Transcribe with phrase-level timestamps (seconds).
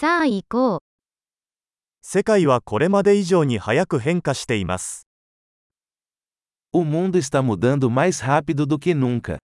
[0.00, 0.80] さあ行こう。
[2.00, 5.06] 世界はこれまで以上に早く変化しています。
[6.72, 9.36] O mundo está mudando mais rápido do que nunca.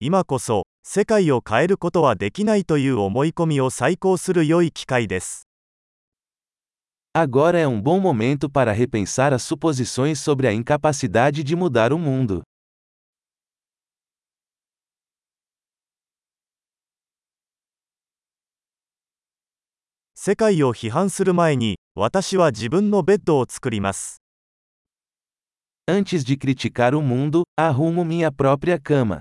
[0.00, 5.46] 今こそ、世界を変えることはできないという思い込みを再考する良い機会です。
[7.14, 12.42] Agora é um bom momento para repensar as suposições sobre a incapacidade de mudar o mundo.
[20.26, 24.22] 世界を批判する前に、私は自分のベッドを作ります。
[25.86, 29.20] Antes de criticar o mundo, arrumo minha própria cama.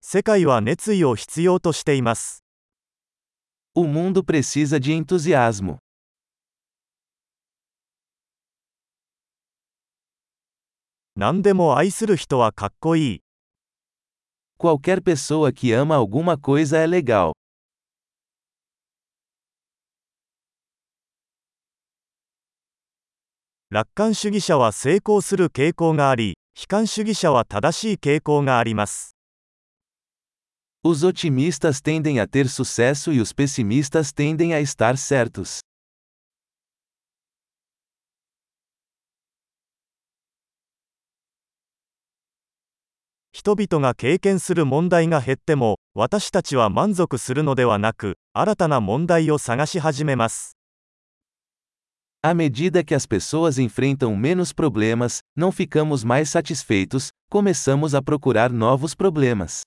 [0.00, 2.44] 世界は熱意を必要としています。
[3.74, 5.78] O mundo precisa de entusiasmo.
[11.16, 13.25] 何でも愛する人はかっこいい。
[14.58, 17.32] Qualquer pessoa que ama alguma coisa é legal.
[30.82, 35.58] Os otimistas tendem a ter sucesso e os pessimistas tendem a estar certos.
[43.46, 50.56] 人々が経験する問題が減っても、私たちは満足するのではなく、新たな問題を探し始めます。
[52.24, 58.96] À medida que as pessoas enfrentam menos problemas, não ficamos mais satisfeitos, começamos a procurar novos
[58.96, 59.62] problemas.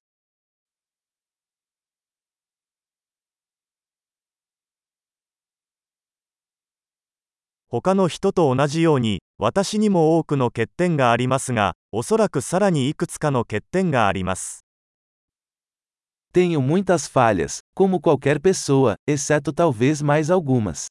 [7.72, 14.66] 他の人と同じように、私にも多くの欠点がありますが、おそらくさらにいくつかの欠点があります。
[16.33, 20.88] Tenho muitas falhas, como qualquer pessoa, exceto talvez mais algumas.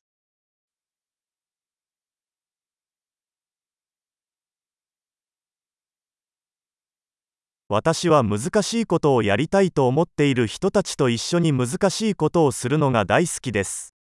[7.68, 13.97] 私は難しいことをやりたいと思っている人たちと一緒に難しいことをするのが大好きです。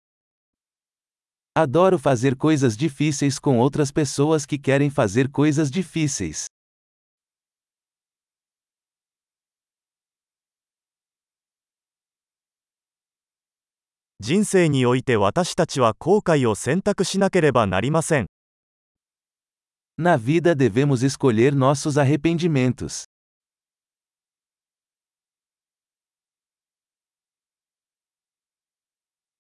[1.57, 6.47] Adoro fazer coisas difíceis com outras pessoas que querem fazer coisas difíceis.
[19.97, 23.05] Na vida devemos escolher nossos arrependimentos.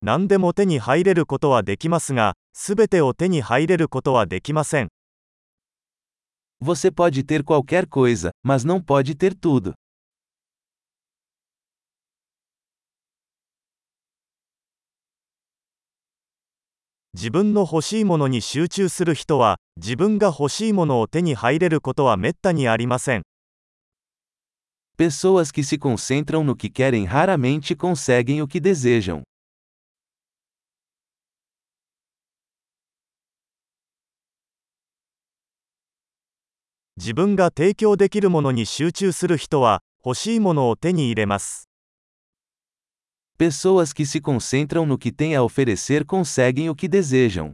[0.06, 4.88] 何でも手に入れることはできますが、すべてを手に入れることはできません。
[6.62, 9.72] Você pode ter qualquer coisa, mas não pode ter tudo.
[17.15, 23.22] 自分の欲しいものに集中する人は、自分が欲しいものを手に入れることはめったにありません。
[24.98, 29.22] Pessoas que se concentram no que querem raramente conseguem o que desejam.
[36.97, 41.69] 自分が提供できるものに集中する人は、欲しいものを手に入れます。
[43.37, 47.53] Pessoas que se concentram no que têm a oferecer conseguem o que desejam.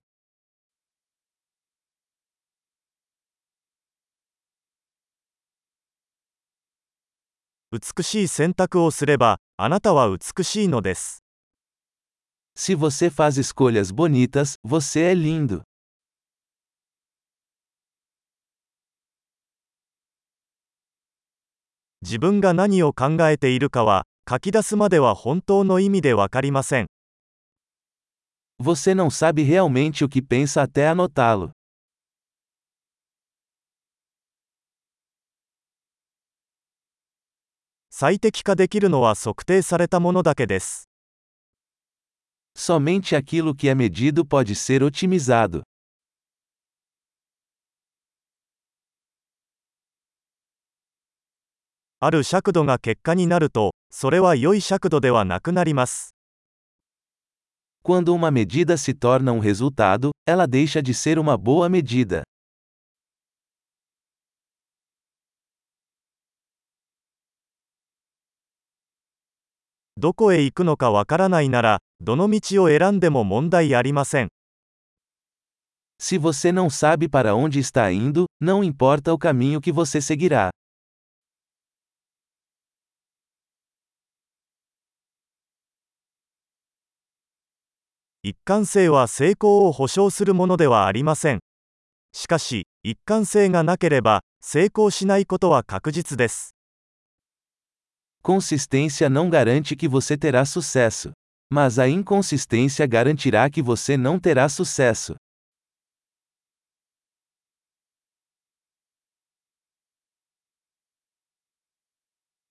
[7.73, 11.23] 美しい選択をすれば、あなたは美しいのです。
[12.57, 15.63] Se você faz escolhas bonitas, você é lindo.
[22.03, 26.87] 自分が何を考えているかは、書き出すまでは本当の意味でわかりません。
[28.59, 31.51] Você não sabe realmente o que pensa até anotá-lo.
[37.91, 40.89] 最適化できるのは測定されたものだけです。
[42.57, 45.63] Somente aquilo que é medido pode ser otimizado.
[52.00, 56.16] ある尺度が結果になると、それは良い尺度ではなくなります。
[57.84, 62.24] Quando uma medida se torna um resultado, ela deixa de ser uma boa medida.
[69.98, 74.30] どこへ行くのかわからないなら、どの道を選んでも問題ありません。
[75.98, 80.52] Se você não sabe para onde está indo, não importa o caminho que você seguirá.
[88.23, 91.41] 一貫性は成功を保証するものではありません
[92.13, 96.55] しかし一貫性がなければ成功しないことは確実です
[98.23, 101.11] Consistência não garante que você terá sucesso.
[101.51, 105.17] Mas a inconsistência garantirá que você não terá sucesso.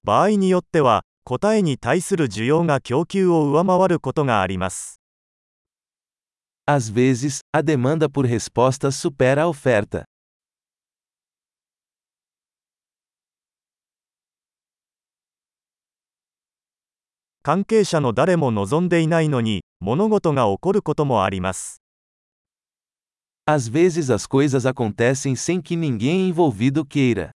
[0.04, 4.99] 場合によっては答えに対する需要が供給を上回ることがあります
[6.71, 10.04] Às vezes, a demanda por respostas supera a oferta.
[23.48, 27.31] Às vezes as coisas acontecem sem que ninguém envolvido queira.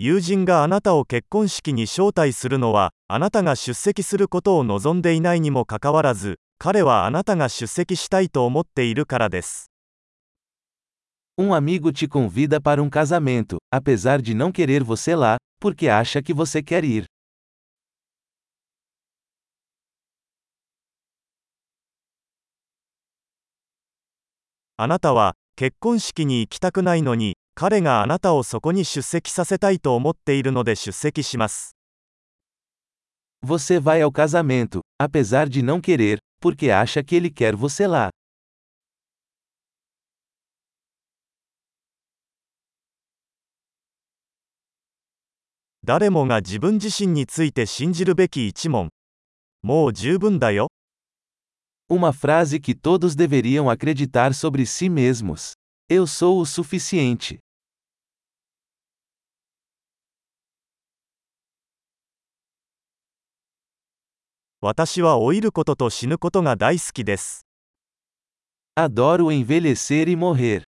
[0.00, 9.72] 友人があなたを結婚式に招待するのはあなたが出席することを望んでいないにもかかわらず彼はあなたが出席したいと思っているからです
[11.36, 16.20] Um amigo te convida para um casamento, apesar de não querer você lá, porque acha
[16.22, 17.06] que você quer ir.
[24.76, 31.75] あなたは結婚式に行きたくないのに彼があなたをそこに出席させたいと思っているので出席します
[33.45, 38.09] Você vai ao casamento, apesar de não querer, porque acha que ele quer você lá.
[45.85, 48.89] 誰もが自分自身について信じるべき一問
[49.61, 50.69] もう十分だよ
[51.89, 55.51] Uma frase que todos deveriam acreditar sobre si mesmos.
[55.89, 57.39] Eu sou o suficiente.
[64.60, 67.46] 私は老いることと死ぬことが大好きです
[68.76, 70.67] Adoro envelhecer e morrer.